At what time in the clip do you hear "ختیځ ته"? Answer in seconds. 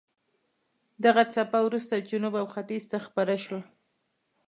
2.53-2.97